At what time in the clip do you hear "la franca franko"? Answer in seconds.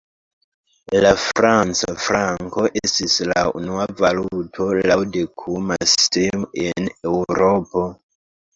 1.05-2.65